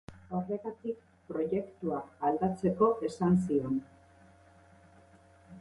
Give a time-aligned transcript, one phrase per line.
[0.37, 1.03] Horregatik,
[1.33, 1.99] proiektua
[2.31, 3.79] aldatzeko esan zion.